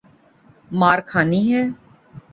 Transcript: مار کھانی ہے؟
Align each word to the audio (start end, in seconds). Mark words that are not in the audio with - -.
مار 0.79 0.99
کھانی 1.09 1.41
ہے؟ 1.53 1.63